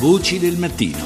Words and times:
Voci 0.00 0.38
del 0.38 0.56
mattino. 0.56 0.96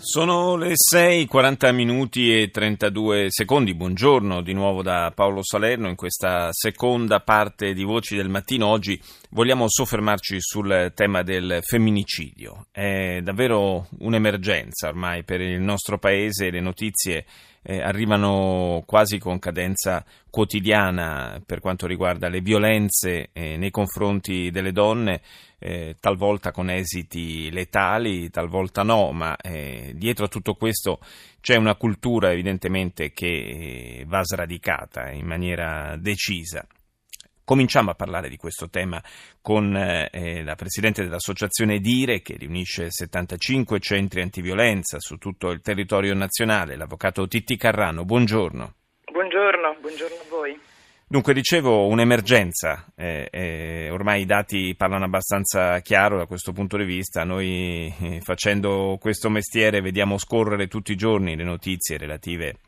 Sono 0.00 0.56
le 0.56 0.72
6, 0.74 1.26
40 1.26 1.70
minuti 1.70 2.34
e 2.34 2.50
32 2.50 3.26
secondi. 3.28 3.72
Buongiorno 3.72 4.40
di 4.40 4.52
nuovo 4.52 4.82
da 4.82 5.12
Paolo 5.14 5.44
Salerno 5.44 5.88
in 5.88 5.94
questa 5.94 6.48
seconda 6.50 7.20
parte 7.20 7.72
di 7.72 7.84
Voci 7.84 8.16
del 8.16 8.28
Mattino. 8.28 8.66
Oggi 8.66 9.00
vogliamo 9.28 9.66
soffermarci 9.68 10.38
sul 10.40 10.90
tema 10.96 11.22
del 11.22 11.60
femminicidio. 11.62 12.66
È 12.72 13.20
davvero 13.22 13.86
un'emergenza 14.00 14.88
ormai 14.88 15.22
per 15.22 15.40
il 15.40 15.60
nostro 15.60 15.98
paese. 15.98 16.50
Le 16.50 16.60
notizie 16.60 17.26
eh, 17.62 17.80
arrivano 17.80 18.82
quasi 18.86 19.18
con 19.18 19.38
cadenza 19.38 20.04
quotidiana 20.30 21.40
per 21.44 21.60
quanto 21.60 21.86
riguarda 21.86 22.28
le 22.28 22.40
violenze 22.40 23.30
eh, 23.32 23.56
nei 23.56 23.70
confronti 23.70 24.50
delle 24.50 24.72
donne, 24.72 25.20
eh, 25.58 25.96
talvolta 26.00 26.52
con 26.52 26.70
esiti 26.70 27.50
letali, 27.50 28.30
talvolta 28.30 28.82
no, 28.82 29.12
ma 29.12 29.36
eh, 29.36 29.92
dietro 29.94 30.24
a 30.24 30.28
tutto 30.28 30.54
questo 30.54 31.00
c'è 31.40 31.56
una 31.56 31.74
cultura 31.74 32.32
evidentemente 32.32 33.12
che 33.12 33.26
eh, 33.26 34.04
va 34.06 34.22
sradicata 34.24 35.10
in 35.10 35.26
maniera 35.26 35.96
decisa. 35.98 36.66
Cominciamo 37.50 37.90
a 37.90 37.94
parlare 37.94 38.28
di 38.28 38.36
questo 38.36 38.70
tema 38.70 39.02
con 39.42 39.74
eh, 39.74 40.44
la 40.44 40.54
Presidente 40.54 41.02
dell'Associazione 41.02 41.80
Dire, 41.80 42.22
che 42.22 42.36
riunisce 42.38 42.92
75 42.92 43.80
centri 43.80 44.22
antiviolenza 44.22 45.00
su 45.00 45.16
tutto 45.16 45.50
il 45.50 45.60
territorio 45.60 46.14
nazionale, 46.14 46.76
l'Avvocato 46.76 47.26
Titti 47.26 47.56
Carrano. 47.56 48.04
Buongiorno. 48.04 48.74
Buongiorno, 49.10 49.78
buongiorno 49.80 50.14
a 50.14 50.24
voi. 50.30 50.60
Dunque, 51.08 51.34
dicevo, 51.34 51.88
un'emergenza, 51.88 52.86
eh, 52.94 53.26
eh, 53.32 53.90
ormai 53.90 54.20
i 54.20 54.26
dati 54.26 54.76
parlano 54.76 55.06
abbastanza 55.06 55.80
chiaro 55.80 56.18
da 56.18 56.26
questo 56.26 56.52
punto 56.52 56.76
di 56.76 56.84
vista, 56.84 57.24
noi 57.24 57.92
eh, 58.00 58.20
facendo 58.20 58.96
questo 59.00 59.28
mestiere 59.28 59.80
vediamo 59.80 60.18
scorrere 60.18 60.68
tutti 60.68 60.92
i 60.92 60.96
giorni 60.96 61.34
le 61.34 61.42
notizie 61.42 61.98
relative 61.98 62.58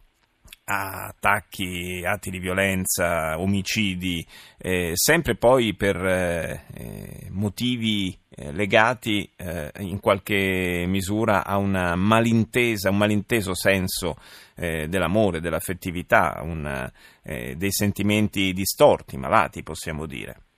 attacchi, 0.73 2.03
atti 2.05 2.31
di 2.31 2.39
violenza, 2.39 3.39
omicidi, 3.39 4.27
eh, 4.59 4.93
sempre 4.95 5.37
poi 5.37 5.75
per 5.75 5.97
eh, 5.97 6.65
eh, 6.75 7.27
motivi 7.31 8.17
eh, 8.29 8.53
legati 8.53 9.31
eh, 9.37 9.71
in 9.79 10.01
qualche 10.01 10.85
misura 10.87 11.45
a 11.45 11.57
una 11.57 11.95
malintesa, 11.95 12.91
un 12.91 12.99
malinteso 12.99 13.55
senso 13.55 14.17
dell'amore, 14.55 15.41
dell'affettività, 15.41 16.41
un, 16.43 16.89
dei 17.23 17.73
sentimenti 17.73 18.53
distorti, 18.53 19.17
malati 19.17 19.65
possiamo 19.65 20.07
dire. 20.07 20.52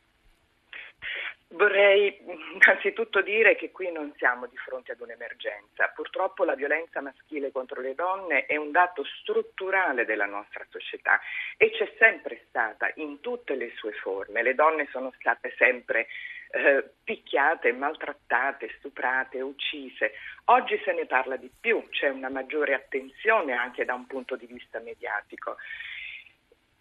Vorrei 1.55 2.19
innanzitutto 2.53 3.21
dire 3.21 3.55
che 3.55 3.71
qui 3.71 3.93
non 3.93 4.13
siamo 4.17 4.47
di 4.47 4.57
fronte 4.57 4.91
ad 4.91 5.01
un'emergenza. 5.01 5.93
Purtroppo 5.95 6.43
la 6.43 6.57
violenza 6.57 7.01
maschile 7.01 7.53
contro 7.53 7.81
le 7.81 7.95
donne 7.95 8.47
è 8.47 8.57
un 8.57 8.73
dato 8.73 9.05
strutturale 9.05 10.05
della 10.05 10.27
nostra 10.27 10.67
società 10.69 11.21
e 11.57 11.71
c'è 11.71 11.95
sempre 11.97 12.43
stata 12.49 12.91
in 12.97 13.21
tutte 13.21 13.55
le 13.55 13.73
sue 13.77 13.93
forme. 13.93 14.43
Le 14.43 14.55
donne 14.55 14.89
sono 14.91 15.13
state 15.17 15.55
sempre 15.57 16.09
eh, 16.51 16.91
picchiate, 17.05 17.73
maltrattate, 17.73 18.75
stuprate, 18.79 19.41
uccise. 19.41 20.13
Oggi 20.47 20.81
se 20.85 20.93
ne 20.93 21.07
parla 21.07 21.37
di 21.37 21.51
più, 21.61 21.89
c'è 21.89 22.09
una 22.09 22.31
maggiore 22.31 22.75
attenzione 22.75 23.53
anche 23.53 23.85
da 23.85 23.95
un 23.95 24.09
punto 24.09 24.35
di 24.35 24.47
vista 24.47 24.81
mediatico. 24.81 25.57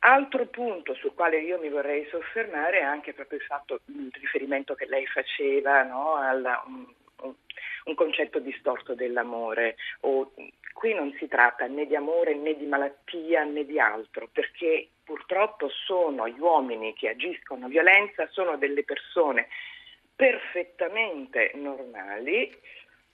Altro 0.05 0.47
punto 0.47 0.93
sul 0.95 1.13
quale 1.13 1.39
io 1.39 1.57
mi 1.59 1.69
vorrei 1.69 2.05
soffermare 2.09 2.79
è 2.79 2.83
anche 2.83 3.13
proprio 3.13 3.39
il 3.39 3.45
fatto, 3.45 3.79
il 3.85 4.11
riferimento 4.19 4.75
che 4.75 4.85
lei 4.85 5.05
faceva 5.07 5.81
no, 5.83 6.15
a 6.15 6.33
un, 6.65 6.85
un, 7.85 7.95
concetto 7.95 8.39
distorto 8.39 8.95
dell'amore. 8.95 9.77
O, 10.01 10.33
qui 10.73 10.93
non 10.93 11.15
si 11.17 11.29
tratta 11.29 11.67
né 11.67 11.85
di 11.85 11.95
amore 11.95 12.35
né 12.35 12.57
di 12.57 12.65
malattia 12.65 13.45
né 13.45 13.65
di 13.65 13.79
altro, 13.79 14.27
perché 14.29 14.89
purtroppo 15.05 15.69
sono 15.69 16.27
gli 16.27 16.39
uomini 16.39 16.93
che 16.93 17.07
agiscono 17.07 17.69
violenza, 17.69 18.27
sono 18.27 18.57
delle 18.57 18.83
persone 18.83 19.47
perfettamente 20.13 21.51
normali 21.53 22.51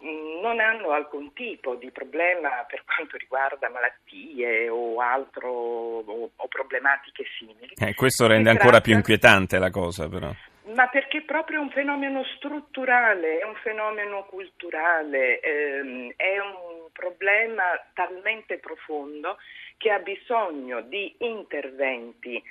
non 0.02 0.60
hanno 0.60 0.92
alcun 0.92 1.34
tipo 1.34 1.76
di 1.76 1.92
problema 1.92 2.64
per 2.68 2.84
quanto 2.86 3.18
riguarda 3.18 3.70
malattie 3.70 4.70
o 4.70 5.00
altro 5.02 5.50
o 5.50 6.39
problematiche 6.70 7.26
simili. 7.38 7.74
Eh, 7.76 7.96
questo 7.96 8.28
rende 8.28 8.50
si 8.50 8.56
ancora 8.56 8.70
tratta... 8.70 8.84
più 8.84 8.94
inquietante 8.94 9.58
la 9.58 9.72
cosa 9.72 10.08
però. 10.08 10.32
Ma 10.74 10.88
perché 10.88 11.24
proprio 11.24 11.58
è 11.58 11.62
un 11.62 11.72
fenomeno 11.72 12.24
strutturale, 12.38 13.40
è 13.40 13.44
un 13.44 13.56
fenomeno 13.64 14.26
culturale, 14.26 15.40
ehm, 15.40 16.14
è 16.16 16.38
un 16.40 16.88
problema 16.94 17.64
talmente 17.94 18.60
profondo 18.60 19.38
che 19.78 19.90
ha 19.90 19.98
bisogno 19.98 20.82
di 20.82 21.16
interventi 21.20 22.42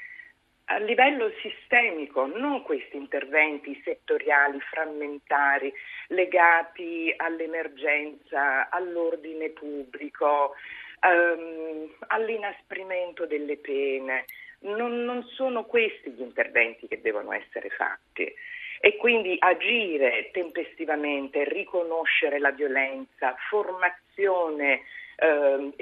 a 0.70 0.78
livello 0.78 1.30
sistemico, 1.40 2.26
non 2.26 2.62
questi 2.62 2.96
interventi 2.96 3.80
settoriali, 3.84 4.60
frammentari, 4.60 5.72
legati 6.08 7.14
all'emergenza, 7.16 8.68
all'ordine 8.68 9.48
pubblico, 9.50 10.54
ehm, 11.00 11.96
all'inasprimento 12.08 13.26
delle 13.26 13.56
pene. 13.56 14.24
Non, 14.60 15.04
non 15.04 15.22
sono 15.34 15.64
questi 15.64 16.10
gli 16.10 16.20
interventi 16.20 16.88
che 16.88 17.00
devono 17.00 17.32
essere 17.32 17.68
fatti 17.70 18.32
e 18.80 18.96
quindi 18.96 19.36
agire 19.38 20.30
tempestivamente, 20.32 21.44
riconoscere 21.44 22.38
la 22.38 22.50
violenza, 22.50 23.34
formazione 23.48 24.82
eh, 25.16 25.72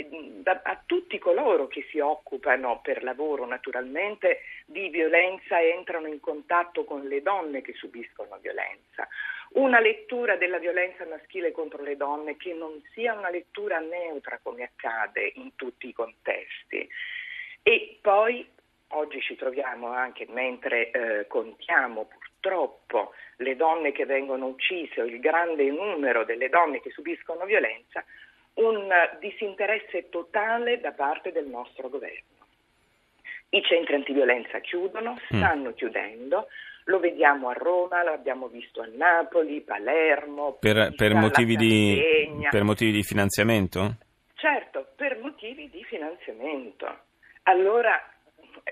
a 0.62 0.82
tutti 0.86 1.18
coloro 1.18 1.66
che 1.66 1.86
si 1.90 1.98
occupano 1.98 2.80
per 2.82 3.02
lavoro 3.02 3.44
naturalmente 3.44 4.40
di 4.64 4.88
violenza 4.88 5.58
e 5.58 5.68
entrano 5.68 6.06
in 6.06 6.20
contatto 6.20 6.84
con 6.84 7.02
le 7.02 7.20
donne 7.20 7.60
che 7.60 7.74
subiscono 7.74 8.38
violenza. 8.40 9.06
Una 9.56 9.80
lettura 9.80 10.36
della 10.36 10.58
violenza 10.58 11.06
maschile 11.06 11.50
contro 11.50 11.82
le 11.82 11.96
donne 11.96 12.36
che 12.36 12.52
non 12.52 12.82
sia 12.92 13.14
una 13.14 13.30
lettura 13.30 13.78
neutra 13.78 14.38
come 14.42 14.64
accade 14.64 15.32
in 15.36 15.54
tutti 15.56 15.88
i 15.88 15.94
contesti. 15.94 16.86
E 17.62 17.98
poi 18.02 18.46
oggi 18.88 19.18
ci 19.22 19.34
troviamo 19.34 19.88
anche 19.88 20.26
mentre 20.28 20.90
eh, 20.90 21.26
contiamo 21.26 22.04
purtroppo 22.04 23.14
le 23.36 23.56
donne 23.56 23.92
che 23.92 24.04
vengono 24.04 24.46
uccise 24.46 25.00
o 25.00 25.06
il 25.06 25.20
grande 25.20 25.64
numero 25.70 26.24
delle 26.24 26.50
donne 26.50 26.82
che 26.82 26.90
subiscono 26.90 27.46
violenza, 27.46 28.04
un 28.56 28.92
disinteresse 29.20 30.10
totale 30.10 30.80
da 30.80 30.92
parte 30.92 31.32
del 31.32 31.46
nostro 31.46 31.88
governo. 31.88 32.44
I 33.48 33.62
centri 33.62 33.94
antiviolenza 33.94 34.58
chiudono, 34.58 35.12
mm. 35.14 35.36
stanno 35.38 35.70
mm. 35.70 35.74
chiudendo, 35.74 36.48
lo 36.86 36.98
vediamo 36.98 37.48
a 37.48 37.52
Roma, 37.52 38.02
l'abbiamo 38.02 38.48
visto 38.48 38.80
a 38.80 38.88
Napoli, 38.92 39.60
Palermo. 39.60 40.56
Per, 40.60 40.94
per, 40.94 41.14
motivi, 41.14 41.56
di, 41.56 42.00
per 42.50 42.62
motivi 42.62 42.92
di 42.92 43.02
finanziamento? 43.02 43.96
Certo, 44.34 44.86
per 44.94 45.18
motivi 45.18 45.68
di 45.70 45.82
finanziamento. 45.84 46.86
Allora, 47.44 48.00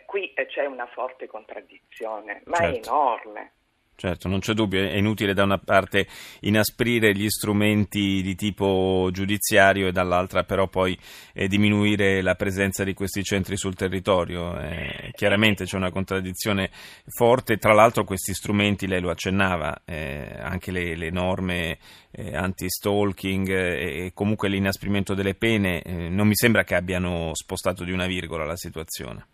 qui 0.07 0.33
c'è 0.49 0.67
una 0.67 0.87
forte 0.87 1.27
contraddizione, 1.27 2.43
ma 2.45 2.57
certo. 2.59 2.75
è 2.75 2.89
enorme. 2.89 3.53
Certo, 3.97 4.29
non 4.29 4.41
c'è 4.41 4.55
dubbio, 4.55 4.81
è 4.81 4.97
inutile 4.97 5.35
da 5.35 5.45
una 5.45 5.59
parte 5.59 6.07
inasprire 6.41 7.13
gli 7.15 7.29
strumenti 7.29 8.23
di 8.23 8.35
tipo 8.35 9.09
giudiziario 9.13 9.87
e 9.87 9.93
dall'altra 9.93 10.43
però 10.43 10.67
poi 10.67 10.99
eh, 11.33 11.47
diminuire 11.47 12.21
la 12.21 12.35
presenza 12.35 12.83
di 12.83 12.93
questi 12.93 13.23
centri 13.23 13.57
sul 13.57 13.77
territorio. 13.77 14.59
Eh, 14.59 15.11
chiaramente 15.13 15.65
c'è 15.65 15.77
una 15.77 15.93
contraddizione 15.93 16.71
forte, 17.07 17.57
tra 17.57 17.73
l'altro 17.73 18.03
questi 18.03 18.35
strumenti, 18.35 18.89
lei 18.89 19.01
lo 19.01 19.11
accennava, 19.11 19.83
eh, 19.85 20.39
anche 20.41 20.73
le, 20.73 20.97
le 20.97 21.11
norme 21.11 21.79
eh, 22.11 22.35
anti-stalking 22.35 23.49
e 23.49 24.11
comunque 24.13 24.49
l'inasprimento 24.49 25.15
delle 25.15 25.35
pene, 25.35 25.83
eh, 25.83 26.09
non 26.09 26.27
mi 26.27 26.35
sembra 26.35 26.65
che 26.65 26.75
abbiano 26.75 27.31
spostato 27.33 27.85
di 27.85 27.93
una 27.93 28.07
virgola 28.07 28.45
la 28.45 28.57
situazione. 28.57 29.27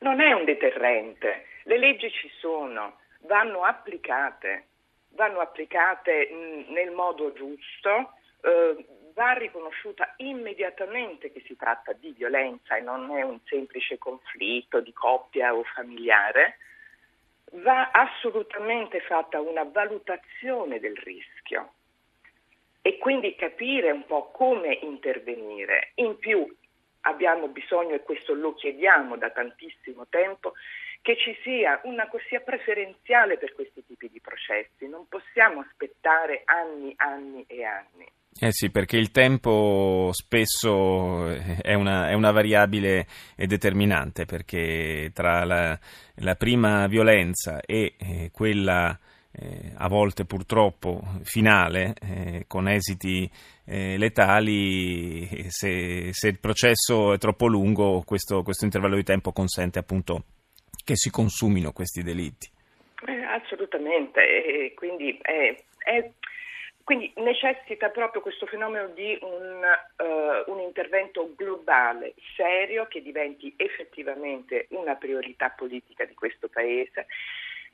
Non 0.00 0.20
è 0.20 0.32
un 0.32 0.44
deterrente, 0.44 1.46
le 1.64 1.78
leggi 1.78 2.10
ci 2.10 2.30
sono 2.38 2.98
vanno 3.20 3.62
applicate, 3.62 4.66
vanno 5.10 5.40
applicate 5.40 6.28
mh, 6.30 6.72
nel 6.72 6.90
modo 6.90 7.32
giusto, 7.32 8.12
eh, 8.42 8.86
va 9.14 9.32
riconosciuta 9.32 10.14
immediatamente 10.18 11.32
che 11.32 11.42
si 11.46 11.56
tratta 11.56 11.92
di 11.94 12.12
violenza 12.12 12.76
e 12.76 12.82
non 12.82 13.10
è 13.16 13.22
un 13.22 13.40
semplice 13.44 13.96
conflitto 13.98 14.80
di 14.80 14.92
coppia 14.92 15.54
o 15.54 15.64
familiare, 15.64 16.58
va 17.52 17.90
assolutamente 17.90 19.00
fatta 19.00 19.40
una 19.40 19.64
valutazione 19.64 20.80
del 20.80 20.96
rischio 20.96 21.72
e 22.82 22.98
quindi 22.98 23.34
capire 23.34 23.90
un 23.90 24.04
po' 24.04 24.30
come 24.30 24.78
intervenire. 24.82 25.92
In 25.96 26.18
più 26.18 26.46
abbiamo 27.00 27.48
bisogno, 27.48 27.94
e 27.94 28.02
questo 28.02 28.34
lo 28.34 28.54
chiediamo 28.54 29.16
da 29.16 29.30
tantissimo 29.30 30.06
tempo, 30.08 30.52
che 31.06 31.16
ci 31.16 31.38
sia 31.44 31.80
una 31.84 32.08
corsia 32.08 32.40
preferenziale 32.40 33.38
per 33.38 33.54
questi 33.54 33.80
tipi 33.86 34.10
di 34.10 34.20
processi, 34.20 34.88
non 34.88 35.06
possiamo 35.08 35.60
aspettare 35.60 36.42
anni, 36.44 36.92
anni 36.96 37.44
e 37.46 37.62
anni. 37.62 38.04
Eh 38.40 38.50
sì, 38.50 38.70
perché 38.70 38.96
il 38.96 39.12
tempo 39.12 40.10
spesso 40.10 41.28
è 41.62 41.74
una, 41.74 42.08
è 42.08 42.12
una 42.12 42.32
variabile 42.32 43.06
determinante, 43.36 44.24
perché 44.24 45.12
tra 45.14 45.44
la, 45.44 45.78
la 46.16 46.34
prima 46.34 46.88
violenza 46.88 47.60
e 47.60 47.94
eh, 47.96 48.30
quella 48.32 48.98
eh, 49.30 49.74
a 49.76 49.86
volte 49.86 50.24
purtroppo 50.24 51.20
finale, 51.22 51.94
eh, 52.02 52.44
con 52.48 52.66
esiti 52.66 53.30
eh, 53.64 53.96
letali, 53.96 55.46
se, 55.50 56.08
se, 56.10 56.26
il 56.26 56.40
processo 56.40 57.12
è 57.12 57.18
troppo 57.18 57.46
lungo, 57.46 58.02
questo, 58.04 58.42
questo 58.42 58.64
intervallo 58.64 58.96
di 58.96 59.04
tempo 59.04 59.30
consente 59.30 59.78
appunto 59.78 60.24
che 60.86 60.94
si 60.94 61.10
consumino 61.10 61.72
questi 61.72 62.04
delitti. 62.04 62.48
Eh, 63.06 63.22
assolutamente, 63.24 64.20
e 64.20 64.72
quindi 64.74 65.18
è, 65.20 65.52
è 65.78 66.10
quindi 66.84 67.12
necessita 67.16 67.88
proprio 67.88 68.22
questo 68.22 68.46
fenomeno 68.46 68.86
di 68.94 69.18
un, 69.20 69.60
uh, 69.96 70.52
un, 70.52 70.60
intervento 70.60 71.34
globale, 71.34 72.14
serio, 72.36 72.86
che 72.86 73.02
diventi 73.02 73.52
effettivamente 73.56 74.68
una 74.70 74.94
priorità 74.94 75.50
politica 75.50 76.04
di 76.04 76.14
questo 76.14 76.46
Paese 76.48 77.08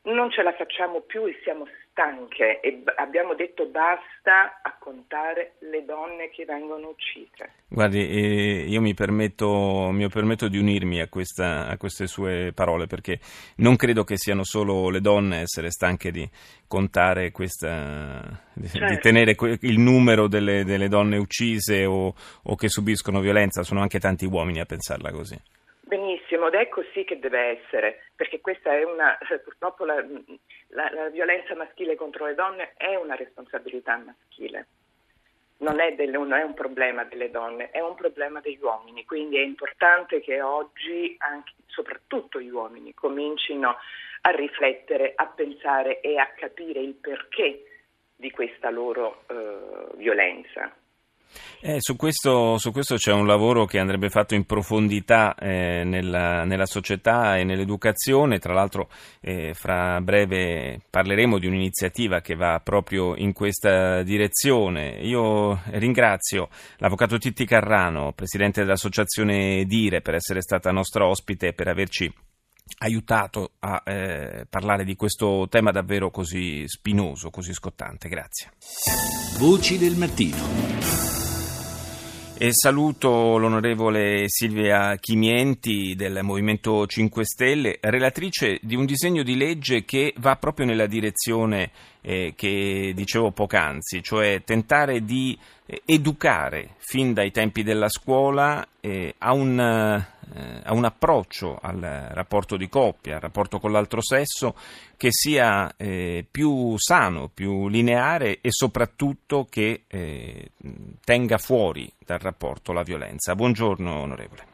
non 0.05 0.31
ce 0.31 0.43
la 0.43 0.53
facciamo 0.53 1.01
più 1.01 1.27
e 1.27 1.39
siamo 1.45 1.67
stanche 1.91 2.61
e 2.61 2.83
abbiamo 2.97 3.35
detto 3.35 3.67
basta 3.67 4.61
a 4.63 4.77
contare 4.79 5.53
le 5.71 5.85
donne 5.85 6.31
che 6.31 6.45
vengono 6.45 6.89
uccise. 6.89 7.53
Guardi, 7.69 8.09
eh, 8.09 8.65
io 8.67 8.81
mi 8.81 8.95
permetto, 8.95 9.91
mi 9.93 10.09
permetto, 10.09 10.49
di 10.49 10.59
unirmi 10.59 11.01
a, 11.01 11.09
questa, 11.09 11.69
a, 11.69 11.77
queste 11.77 12.07
sue 12.07 12.53
parole 12.55 12.87
perché 12.87 13.21
non 13.57 13.77
credo 13.77 14.03
che 14.03 14.17
siano 14.17 14.43
solo 14.43 14.89
le 14.89 15.01
donne 15.01 15.37
a 15.37 15.41
essere 15.41 15.71
stanche 15.71 16.11
di 16.11 16.29
contare 16.67 17.31
questa, 17.31 18.43
certo. 18.67 18.87
di 18.87 18.99
tenere 18.99 19.37
il 19.61 19.79
numero 19.79 20.27
delle, 20.27 20.65
delle 20.65 20.89
donne 20.89 21.19
uccise 21.19 21.85
o, 21.85 22.15
o 22.43 22.57
che 22.57 22.69
subiscono 22.69 23.21
violenza, 23.21 23.63
sono 23.63 23.83
anche 23.83 24.01
tanti 24.01 24.27
uomini 24.27 24.61
a 24.61 24.65
pensarla 24.67 25.13
così. 25.13 25.39
Ed 26.47 26.55
è 26.55 26.69
così 26.69 27.05
che 27.05 27.19
deve 27.19 27.61
essere, 27.61 28.05
perché 28.15 28.41
questa 28.41 28.73
è 28.73 28.83
una, 28.83 29.19
purtroppo 29.43 29.85
la, 29.85 30.05
la, 30.69 30.91
la 30.93 31.09
violenza 31.09 31.55
maschile 31.55 31.95
contro 31.95 32.27
le 32.27 32.35
donne 32.35 32.73
è 32.77 32.95
una 32.97 33.15
responsabilità 33.15 33.97
maschile. 33.97 34.67
Non 35.59 35.79
è, 35.79 35.95
delle, 35.95 36.13
non 36.13 36.33
è, 36.33 36.43
un 36.43 36.55
problema 36.55 37.05
delle 37.05 37.31
donne, 37.31 37.71
è 37.71 37.81
un 37.81 37.95
problema 37.95 38.41
degli 38.41 38.59
uomini, 38.61 39.05
quindi 39.05 39.37
è 39.37 39.43
importante 39.43 40.21
che 40.21 40.43
oggi 40.43 41.15
anche, 41.19 41.53
soprattutto 41.67 42.41
gli 42.41 42.51
uomini 42.51 42.93
comincino 42.95 43.77
a 44.23 44.31
riflettere, 44.31 45.13
a 45.15 45.27
pensare 45.27 46.01
e 46.01 46.19
a 46.19 46.33
capire 46.35 46.81
il 46.81 46.95
perché 46.95 47.65
di 48.17 48.31
questa 48.31 48.71
loro 48.71 49.25
eh, 49.29 49.97
violenza. 49.97 50.75
Eh, 51.61 51.77
su, 51.81 51.97
questo, 51.97 52.59
su, 52.59 52.73
questo, 52.73 52.97
c'è 52.97 53.13
un 53.13 53.27
lavoro 53.27 53.67
che 53.67 53.79
andrebbe 53.79 54.09
fatto 54.09 54.35
in 54.35 54.45
profondità 54.45 55.35
eh, 55.35 55.83
nella, 55.85 56.45
nella, 56.45 56.67
società 56.67 57.37
e 57.37 57.45
nell'educazione. 57.45 58.39
Tra 58.39 58.53
l'altro, 58.53 58.89
eh, 59.21 59.55
fra 59.55 60.01
breve 60.01 60.81
parleremo 60.91 61.39
di 61.39 61.47
un'iniziativa 61.47 62.21
che 62.21 62.35
va 62.35 62.61
proprio 62.63 63.15
in 63.17 63.33
questa 63.33 64.03
direzione. 64.03 64.99
Io 65.03 65.61
ringrazio 65.67 66.49
l'avvocato 66.79 67.19
Titti 67.19 67.45
Carrano, 67.45 68.13
presidente 68.13 68.63
dell'associazione 68.63 69.65
Dire, 69.65 70.01
per 70.01 70.15
essere 70.15 70.41
stata 70.41 70.71
nostra 70.73 71.07
ospite 71.07 71.49
e 71.49 71.53
per 71.53 71.69
averci 71.69 72.13
aiutato 72.79 73.53
a 73.61 73.83
eh, 73.85 74.47
parlare 74.49 74.85
di 74.85 74.97
questo 74.97 75.47
tema 75.49 75.71
davvero 75.71 76.11
così 76.11 76.67
spinoso, 76.67 77.31
così 77.31 77.53
scottante. 77.53 78.09
Grazie. 78.09 78.53
Voci 79.39 79.79
del 79.79 79.97
mattino. 79.97 81.22
E 82.39 82.49
saluto 82.51 83.37
l'onorevole 83.39 84.25
Silvia 84.27 84.97
Chimienti 84.97 85.95
del 85.95 86.21
Movimento 86.23 86.87
5 86.87 87.25
Stelle, 87.25 87.79
relatrice 87.81 88.59
di 88.63 88.75
un 88.75 88.85
disegno 88.85 89.23
di 89.23 89.37
legge 89.37 89.85
che 89.85 90.13
va 90.19 90.35
proprio 90.35 90.67
nella 90.67 90.87
direzione 90.87 91.71
eh, 92.01 92.33
che 92.35 92.93
dicevo 92.97 93.31
poc'anzi, 93.31 94.03
cioè 94.03 94.43
tentare 94.45 95.05
di 95.05 95.39
eh, 95.67 95.83
educare 95.85 96.75
fin 96.79 97.13
dai 97.13 97.31
tempi 97.31 97.63
della 97.63 97.89
scuola 97.89 98.67
eh, 98.81 99.15
a, 99.19 99.33
un, 99.33 100.05
eh, 100.35 100.61
a, 100.65 100.73
un, 100.73 100.85
approccio 100.85 101.59
al 101.61 101.81
rapporto 102.13 102.57
di 102.57 102.69
coppia, 102.69 103.17
al 103.17 103.21
rapporto 103.21 103.59
con 103.59 103.73
l'altro 103.73 104.01
sesso 104.03 104.55
che 104.97 105.09
sia 105.11 105.75
eh, 105.77 106.27
più 106.31 106.75
sano, 106.79 107.29
più 107.33 107.69
lineare 107.69 108.41
e 108.41 108.49
soprattutto 108.51 109.47
che 109.49 109.85
eh, 109.87 110.51
tenga 111.05 111.39
fuori 111.39 111.91
dal 111.99 112.19
rapporto 112.19 112.73
la 112.73 112.83
violenza. 112.83 113.35
Buongiorno 113.35 114.01
onorevole. 114.01 114.52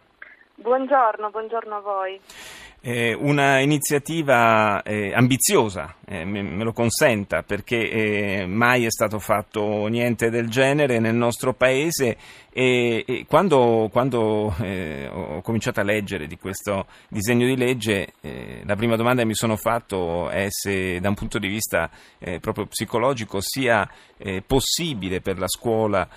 Buongiorno, 0.60 1.30
buongiorno 1.30 1.76
a 1.76 1.80
voi. 1.80 2.20
Eh, 2.80 3.14
una 3.14 3.60
iniziativa 3.60 4.82
eh, 4.82 5.12
ambiziosa, 5.14 5.94
eh, 6.04 6.24
me, 6.24 6.42
me, 6.42 6.64
lo 6.64 6.72
consenta, 6.72 7.44
perché 7.44 7.88
eh, 7.88 8.46
mai 8.46 8.84
è 8.84 8.90
stato 8.90 9.20
fatto 9.20 9.86
niente 9.86 10.30
del 10.30 10.48
genere 10.48 10.98
nel 10.98 11.14
nostro 11.14 11.54
paese 11.54 12.16
e, 12.52 13.04
e 13.06 13.24
quando, 13.28 13.88
quando 13.92 14.52
eh, 14.60 15.08
ho 15.08 15.40
cominciato 15.42 15.78
a 15.78 15.84
leggere 15.84 16.26
di 16.26 16.36
questo 16.38 16.86
disegno 17.08 17.46
di 17.46 17.56
legge, 17.56 18.14
eh, 18.20 18.62
la 18.64 18.74
prima 18.74 18.96
domanda 18.96 19.22
che 19.22 19.28
mi 19.28 19.36
sono 19.36 19.56
fatto 19.56 20.28
è 20.28 20.48
se 20.50 20.98
da 20.98 21.08
un 21.08 21.14
punto 21.14 21.38
di 21.38 21.46
vista 21.46 21.88
proprio 22.40 22.66
psicologico 22.66 23.38
sia 23.40 23.88
possibile 24.44 25.20
per 25.20 25.38
la 25.38 25.46
scuola 25.46 26.08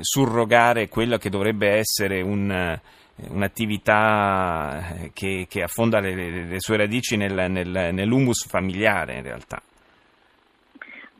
surrogare 0.00 0.88
quello 0.88 1.18
che 1.18 1.28
dovrebbe 1.28 1.68
essere 1.68 2.22
un 2.22 2.80
un'attività 3.28 4.78
eh, 4.78 5.10
che, 5.12 5.46
che 5.48 5.62
affonda 5.62 6.00
le, 6.00 6.14
le, 6.14 6.60
sue 6.60 6.76
radici 6.76 7.16
nel, 7.16 7.50
nel, 7.50 7.90
nell'humus 7.92 8.46
familiare 8.48 9.16
in 9.16 9.22
realtà. 9.22 9.60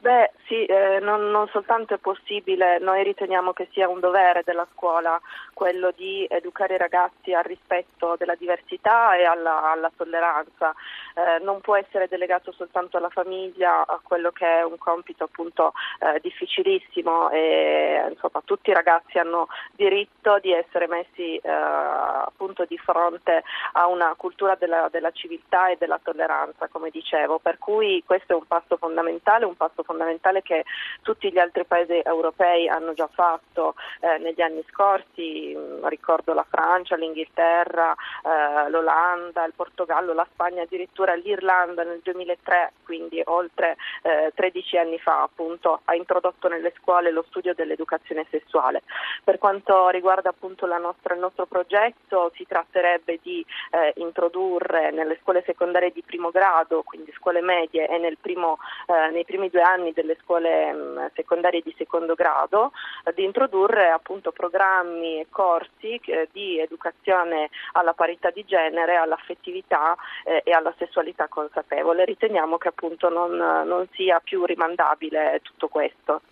Beh, 0.00 0.32
sì, 0.46 0.64
eh, 0.64 0.98
non, 1.00 1.30
non, 1.30 1.46
soltanto 1.48 1.92
è 1.92 1.98
possibile, 1.98 2.78
noi 2.78 3.04
riteniamo 3.04 3.52
che 3.52 3.68
sia 3.70 3.86
un 3.86 4.00
dovere 4.00 4.42
della 4.44 4.66
scuola 4.72 5.20
quello 5.60 5.92
di 5.94 6.26
educare 6.30 6.76
i 6.76 6.78
ragazzi 6.78 7.34
al 7.34 7.44
rispetto 7.44 8.16
della 8.16 8.34
diversità 8.34 9.14
e 9.14 9.24
alla, 9.24 9.70
alla 9.70 9.92
tolleranza. 9.94 10.72
Eh, 11.14 11.44
non 11.44 11.60
può 11.60 11.76
essere 11.76 12.08
delegato 12.08 12.50
soltanto 12.50 12.96
alla 12.96 13.10
famiglia, 13.10 13.86
a 13.86 14.00
quello 14.02 14.30
che 14.30 14.46
è 14.46 14.62
un 14.62 14.78
compito 14.78 15.24
appunto 15.24 15.74
eh, 15.98 16.18
difficilissimo 16.22 17.28
e 17.28 18.06
insomma 18.08 18.40
tutti 18.42 18.70
i 18.70 18.72
ragazzi 18.72 19.18
hanno 19.18 19.48
diritto 19.72 20.38
di 20.38 20.50
essere 20.50 20.86
messi 20.86 21.36
eh, 21.36 21.50
appunto 21.50 22.64
di 22.64 22.78
fronte 22.78 23.42
a 23.72 23.86
una 23.86 24.14
cultura 24.16 24.54
della, 24.54 24.88
della 24.90 25.10
civiltà 25.10 25.68
e 25.68 25.76
della 25.78 26.00
tolleranza, 26.02 26.68
come 26.68 26.88
dicevo, 26.88 27.38
per 27.38 27.58
cui 27.58 28.02
questo 28.06 28.32
è 28.32 28.36
un 28.36 28.46
passo 28.46 28.78
fondamentale, 28.78 29.44
un 29.44 29.56
passo 29.56 29.82
fondamentale 29.82 30.40
che 30.40 30.64
tutti 31.02 31.30
gli 31.30 31.38
altri 31.38 31.66
paesi 31.66 32.00
europei 32.02 32.66
hanno 32.66 32.94
già 32.94 33.10
fatto 33.12 33.74
eh, 34.00 34.16
negli 34.16 34.40
anni 34.40 34.64
scorsi, 34.70 35.49
ricordo 35.88 36.34
la 36.34 36.46
Francia, 36.48 36.96
l'Inghilterra, 36.96 37.94
eh, 38.22 38.70
l'Olanda, 38.70 39.44
il 39.44 39.52
Portogallo, 39.54 40.12
la 40.12 40.26
Spagna, 40.32 40.62
addirittura 40.62 41.14
l'Irlanda 41.14 41.82
nel 41.84 42.00
2003, 42.02 42.72
quindi 42.84 43.20
oltre 43.24 43.76
eh, 44.02 44.32
13 44.34 44.78
anni 44.78 44.98
fa 44.98 45.22
appunto, 45.22 45.80
ha 45.84 45.94
introdotto 45.94 46.48
nelle 46.48 46.72
scuole 46.78 47.10
lo 47.10 47.24
studio 47.28 47.54
dell'educazione 47.54 48.26
sessuale. 48.30 48.82
Per 49.22 49.38
quanto 49.38 49.88
riguarda 49.88 50.30
appunto 50.30 50.66
nostra, 50.78 51.14
il 51.14 51.20
nostro 51.20 51.46
progetto 51.46 52.32
si 52.34 52.46
tratterebbe 52.46 53.18
di 53.22 53.44
eh, 53.70 53.92
introdurre 53.96 54.90
nelle 54.90 55.18
scuole 55.20 55.42
secondarie 55.44 55.90
di 55.90 56.02
primo 56.02 56.30
grado, 56.30 56.82
quindi 56.82 57.12
scuole 57.12 57.40
medie 57.40 57.86
e 57.88 58.16
primo, 58.20 58.58
eh, 58.86 59.10
nei 59.10 59.24
primi 59.24 59.50
due 59.50 59.62
anni 59.62 59.92
delle 59.92 60.16
scuole 60.22 60.30
scuole 60.30 60.72
mm, 60.72 60.98
secondarie 61.14 61.60
di 61.62 61.74
secondo 61.76 62.14
grado 62.14 62.72
eh, 63.04 63.12
di 63.14 63.24
introdurre 63.24 63.90
appunto 63.90 64.30
programmi 64.32 65.20
e 65.20 65.26
corsi 65.30 66.00
eh, 66.06 66.28
di 66.32 66.58
educazione 66.58 67.50
alla 67.72 67.92
parità 67.92 68.08
di 68.32 68.44
genere, 68.44 68.96
all'affettività 68.96 69.96
eh, 70.24 70.42
e 70.44 70.52
alla 70.52 70.74
sessualità 70.78 71.28
consapevole. 71.28 72.04
Riteniamo 72.04 72.58
che 72.58 72.68
appunto 72.68 73.08
non, 73.08 73.36
non 73.36 73.86
sia 73.92 74.20
più 74.20 74.44
rimandabile 74.44 75.40
tutto 75.42 75.68
questo 75.68 76.22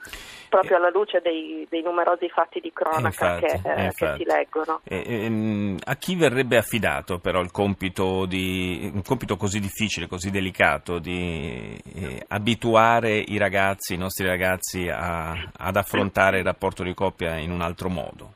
proprio 0.49 0.76
alla 0.76 0.90
luce 0.90 1.20
dei, 1.20 1.66
dei 1.68 1.82
numerosi 1.82 2.28
fatti 2.28 2.61
di 2.61 2.73
cronaca 2.73 3.06
infatti, 3.06 3.44
che, 3.44 3.87
eh, 3.87 3.92
che, 3.94 4.14
si 4.16 4.25
leggono. 4.25 4.80
E, 4.85 5.04
e, 5.06 5.76
a 5.85 5.94
chi 5.97 6.16
verrebbe 6.16 6.56
affidato 6.56 7.18
però 7.18 7.40
il 7.40 7.50
compito, 7.50 8.26
di, 8.26 8.90
un 8.92 9.02
compito 9.02 9.37
così 9.37 9.61
difficile, 9.61 10.06
così 10.06 10.30
delicato 10.30 10.99
di 10.99 11.78
eh, 11.94 12.25
abituare 12.28 13.16
i 13.18 13.38
ragazzi, 13.38 13.94
i 13.94 13.99
nostri 13.99 14.26
ragazzi 14.26 14.88
a, 14.88 15.32
ad 15.56 15.76
affrontare 15.76 16.38
il 16.38 16.44
rapporto 16.44 16.82
di 16.82 16.94
coppia 16.94 17.37
in 17.37 17.50
un 17.50 17.61
altro 17.61 17.88
modo? 17.88 18.32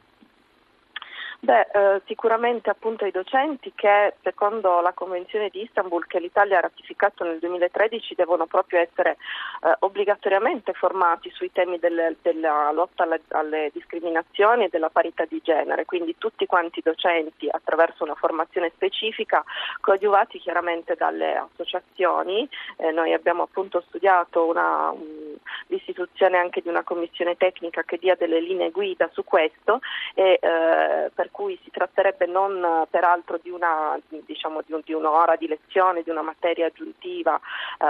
Beh, 1.44 1.66
eh, 1.72 2.00
sicuramente 2.06 2.70
appunto 2.70 3.04
i 3.04 3.10
docenti 3.10 3.72
che 3.74 4.14
secondo 4.22 4.80
la 4.80 4.92
Convenzione 4.92 5.48
di 5.48 5.62
Istanbul 5.62 6.06
che 6.06 6.20
l'Italia 6.20 6.58
ha 6.58 6.60
ratificato 6.60 7.24
nel 7.24 7.40
2013 7.40 8.14
devono 8.14 8.46
proprio 8.46 8.78
essere 8.78 9.16
eh, 9.64 9.74
obbligatoriamente 9.80 10.72
formati 10.72 11.30
sui 11.30 11.50
temi 11.50 11.80
delle, 11.80 12.14
della 12.22 12.70
lotta 12.70 13.02
alle, 13.02 13.22
alle, 13.30 13.70
discriminazioni 13.72 14.66
e 14.66 14.68
della 14.68 14.88
parità 14.88 15.24
di 15.24 15.40
genere, 15.42 15.84
quindi 15.84 16.14
tutti 16.16 16.46
quanti 16.46 16.78
i 16.78 16.82
docenti 16.84 17.48
attraverso 17.50 18.04
una 18.04 18.14
formazione 18.14 18.70
specifica 18.72 19.42
coadiuvati 19.80 20.38
chiaramente 20.38 20.94
dalle 20.94 21.34
associazioni. 21.34 22.48
Eh, 22.76 22.92
noi 22.92 23.14
abbiamo 23.14 23.42
appunto 23.42 23.82
studiato 23.88 24.46
una, 24.46 24.90
un, 24.90 25.34
l'istituzione 25.66 26.38
anche 26.38 26.60
di 26.60 26.68
una 26.68 26.84
commissione 26.84 27.36
tecnica 27.36 27.82
che 27.82 27.98
dia 27.98 28.14
delle 28.14 28.40
linee 28.40 28.70
guida 28.70 29.10
su 29.12 29.24
questo 29.24 29.80
e 30.14 30.38
eh, 30.40 31.10
per 31.12 31.30
cui 31.32 31.58
si 31.64 31.70
tratterebbe 31.70 32.26
non 32.26 32.62
eh, 32.62 32.86
peraltro 32.88 33.40
di, 33.42 33.50
una, 33.50 33.98
diciamo, 34.08 34.60
di, 34.64 34.72
un, 34.72 34.82
di 34.84 34.92
un'ora 34.92 35.34
di 35.34 35.48
lezione, 35.48 36.02
di 36.02 36.10
una 36.10 36.22
materia 36.22 36.66
aggiuntiva 36.66 37.34
eh, 37.34 37.86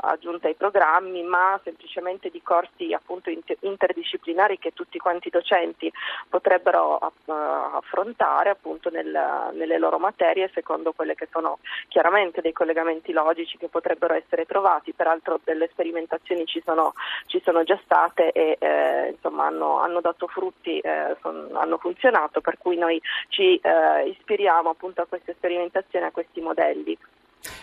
aggiunta 0.00 0.48
ai 0.48 0.54
programmi, 0.54 1.22
ma 1.22 1.60
semplicemente 1.62 2.30
di 2.30 2.40
corsi 2.42 2.94
appunto 2.94 3.28
inter- 3.28 3.58
interdisciplinari 3.60 4.58
che 4.58 4.72
tutti 4.72 4.98
quanti 4.98 5.28
i 5.28 5.30
docenti 5.30 5.92
potrebbero 6.28 6.98
uh, 7.24 7.32
affrontare 7.32 8.50
appunto 8.50 8.88
nel, 8.90 9.50
nelle 9.52 9.78
loro 9.78 9.98
materie 9.98 10.50
secondo 10.54 10.92
quelle 10.92 11.14
che 11.14 11.28
sono 11.30 11.58
chiaramente 11.88 12.40
dei 12.40 12.52
collegamenti 12.52 13.12
logici 13.12 13.58
che 13.58 13.68
potrebbero 13.68 14.14
essere 14.14 14.46
trovati, 14.46 14.92
peraltro 14.92 15.40
delle 15.42 15.68
sperimentazioni 15.72 16.46
ci 16.46 16.62
sono, 16.64 16.94
ci 17.26 17.40
sono 17.44 17.64
già 17.64 17.78
state 17.84 18.30
e 18.32 18.56
eh, 18.60 19.08
insomma 19.10 19.39
hanno, 19.50 19.80
hanno, 19.80 20.00
dato 20.00 20.26
frutti, 20.26 20.78
eh, 20.78 21.16
son, 21.20 21.50
hanno 21.52 21.76
funzionato, 21.78 22.40
per 22.40 22.56
cui 22.58 22.76
noi 22.76 23.00
ci 23.28 23.56
eh, 23.56 24.08
ispiriamo 24.08 24.70
appunto 24.70 25.02
a 25.02 25.06
queste 25.06 25.34
sperimentazioni, 25.36 26.06
a 26.06 26.10
questi 26.10 26.40
modelli. 26.40 26.96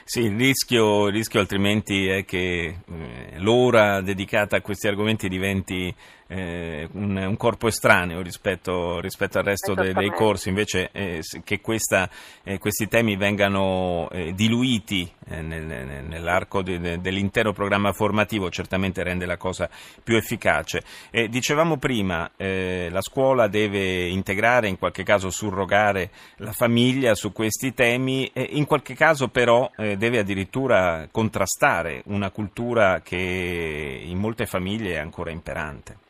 Sì, 0.10 0.22
il 0.22 0.38
rischio, 0.38 1.08
il 1.08 1.14
rischio 1.14 1.42
altrimenti 1.42 2.08
è 2.08 2.24
che 2.24 2.78
eh, 2.82 3.40
l'ora 3.40 4.00
dedicata 4.00 4.56
a 4.56 4.62
questi 4.62 4.88
argomenti 4.88 5.28
diventi 5.28 5.94
eh, 6.28 6.88
un, 6.94 7.16
un, 7.16 7.38
corpo 7.38 7.68
estraneo 7.68 8.22
rispetto, 8.22 9.00
rispetto 9.00 9.38
al 9.38 9.46
resto 9.46 9.74
de, 9.74 9.94
dei 9.94 10.10
corsi, 10.12 10.50
invece 10.50 10.90
eh, 10.92 11.22
che 11.44 11.62
questa, 11.62 12.10
eh, 12.44 12.58
questi 12.58 12.88
temi 12.88 13.16
vengano 13.16 14.10
eh, 14.12 14.34
diluiti 14.34 15.10
eh, 15.30 15.42
nel, 15.42 15.64
nell'arco 16.06 16.62
de, 16.62 16.80
de, 16.80 17.02
dell'intero 17.02 17.54
programma 17.54 17.94
formativo 17.94 18.50
certamente 18.50 19.04
rende 19.04 19.26
la 19.26 19.38
cosa 19.38 19.70
più 20.04 20.16
efficace. 20.16 20.84
dicevamo 21.30 21.78
prima, 21.78 22.32
eh, 22.36 22.90
la 22.92 23.02
scuola 23.02 23.48
deve 23.48 24.08
integrare, 24.08 24.68
in 24.68 24.78
qualche 24.78 25.04
caso 25.04 25.30
surrogare 25.30 26.12
la 26.38 26.52
famiglia 26.52 27.16
su 27.16 27.32
questi 27.32 27.74
temi, 27.74 28.30
in 28.34 28.66
qualche 28.66 28.96
caso 28.96 29.30
però 29.30 29.70
deve 29.98 30.20
addirittura 30.20 31.08
contrastare 31.12 32.02
una 32.06 32.30
cultura 32.32 33.02
che 33.02 34.02
in 34.04 34.18
molte 34.18 34.46
famiglie 34.46 34.94
è 34.94 34.98
ancora 34.98 35.32
imperante. 35.32 36.06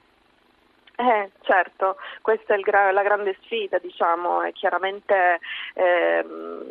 Eh, 0.99 1.29
certo, 1.41 1.97
questa 2.23 2.55
è 2.55 2.59
gra- 2.59 2.91
la 2.91 3.03
grande 3.03 3.37
sfida, 3.43 3.77
diciamo, 3.77 4.41
e 4.41 4.51
chiaramente 4.51 5.39
eh, 5.75 6.25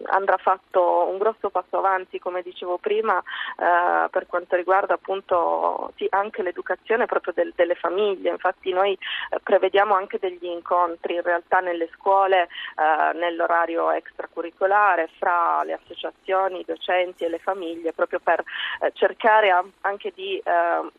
andrà 0.07 0.37
fatto 0.39 1.07
un 1.09 1.17
grosso 1.17 1.49
passo 1.49 1.79
avanti, 1.79 2.19
come 2.19 2.43
dicevo 2.43 2.77
prima, 2.79 3.17
eh, 3.21 4.09
per 4.11 4.27
quanto 4.27 4.57
riguarda 4.57 4.95
appunto 4.95 5.93
sì, 5.95 6.09
anche 6.11 6.43
l'educazione 6.43 7.07
proprio 7.07 7.35
del, 7.37 7.53
delle 7.55 7.77
famiglie. 7.77 8.31
Infatti 8.31 8.73
noi 8.73 8.95
eh, 8.95 9.39
prevediamo 9.41 9.95
anche 9.95 10.19
degli 10.19 10.47
incontri 10.47 11.15
in 11.15 11.23
realtà 11.23 11.61
nelle 11.61 11.89
scuole, 11.95 12.49
eh, 12.49 13.17
nell'orario 13.17 13.93
extracurricolare, 13.93 15.09
fra 15.19 15.63
le 15.63 15.75
associazioni, 15.75 16.61
i 16.61 16.65
docenti 16.67 17.23
e 17.23 17.29
le 17.29 17.39
famiglie, 17.39 17.93
proprio 17.93 18.19
per 18.19 18.43
eh, 18.81 18.91
cercare 18.93 19.55
anche 19.83 20.11
di 20.13 20.43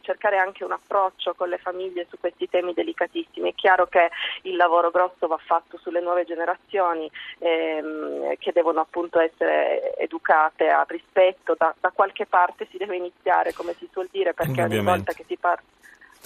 cercare 0.01 0.38
anche 0.38 0.63
un 0.63 0.72
approccio 0.72 1.34
con 1.34 1.50
le 1.50 1.57
famiglie 1.57 2.05
su 2.10 2.17
questi 2.19 2.48
temi 2.50 2.74
delicati 2.74 3.16
importantissimi. 3.17 3.51
È 3.51 3.55
chiaro 3.55 3.88
che 3.88 4.09
il 4.43 4.55
lavoro 4.55 4.91
grosso 4.91 5.27
va 5.27 5.38
fatto 5.38 5.77
sulle 5.77 6.01
nuove 6.01 6.25
generazioni 6.25 7.09
ehm, 7.39 8.36
che 8.38 8.51
devono 8.51 8.81
appunto 8.81 9.19
essere 9.19 9.95
educate 9.97 10.67
al 10.69 10.86
rispetto, 10.88 11.55
da, 11.57 11.74
da, 11.79 11.91
qualche 11.93 12.25
parte 12.25 12.67
si 12.69 12.77
deve 12.77 12.95
iniziare, 12.95 13.53
come 13.53 13.74
si 13.77 13.88
suol 13.91 14.07
dire, 14.12 14.33
perché 14.33 14.62
ogni 14.62 14.81
volta 14.81 15.13
che 15.13 15.25
si 15.27 15.38
parla 15.38 15.63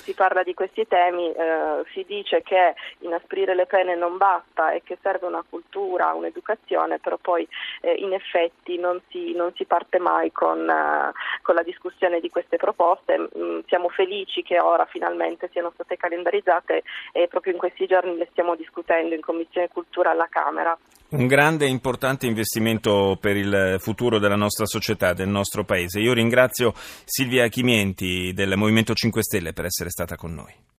si 0.01 0.13
parla 0.13 0.43
di 0.43 0.53
questi 0.53 0.88
temi, 0.88 1.31
eh, 1.31 1.84
si 1.93 2.03
dice 2.08 2.41
che 2.41 2.75
inasprire 3.00 3.55
le 3.55 3.65
pene 3.65 3.96
non 3.96 4.17
basta 4.17 4.72
e 4.72 4.81
che 4.84 4.98
serve 5.01 5.27
una 5.27 5.43
cultura, 5.48 6.13
un'educazione, 6.13 7.00
però 7.00 7.17
poi 7.17 7.48
eh, 7.81 7.93
in 7.93 8.13
effetti 8.13 8.77
non 8.77 9.00
si, 9.10 9.34
non 9.34 9.53
si 9.55 9.65
parte 9.65 10.00
mai 10.00 10.31
con, 10.31 10.60
uh, 10.60 11.12
con, 11.41 11.55
la 11.55 11.63
discussione 11.63 12.20
di 12.20 12.29
queste 12.29 12.58
proposte. 12.58 13.29
Mm, 13.38 13.60
siamo 13.67 13.89
felici 13.89 14.41
che 14.43 14.60
ora 14.60 14.86
finalmente 14.86 15.50
siano 15.51 15.72
state 15.74 15.98
calendarizzate 15.98 16.84
e 17.12 17.27
proprio 17.27 17.53
in 17.53 17.60
questi 17.60 17.86
giorni 17.86 18.17
le 18.17 18.27
stiamo 18.31 18.55
discutendo 18.55 19.15
in 19.15 19.22
Commissione 19.22 19.70
Cultura 19.70 20.12
alla 20.12 20.27
Camera. 20.29 20.77
Un 21.12 21.27
grande 21.27 21.65
e 21.65 21.70
importante 21.70 22.25
investimento 22.25 23.18
per 23.20 23.36
il 23.36 23.75
futuro 23.80 24.18
della 24.18 24.38
nostra 24.38 24.65
società, 24.65 25.12
del 25.12 25.27
nostro 25.27 25.65
Paese. 25.65 26.00
Io 26.00 26.13
ringrazio 26.13 26.74
Silvia 27.03 27.50
Chimienti 27.50 28.32
del 28.34 28.56
Movimento 28.56 28.94
5 28.94 29.22
Stelle 29.22 29.51
per 29.51 29.65
essere 29.65 29.89
stata 29.89 30.15
con 30.15 30.34
noi. 30.34 30.70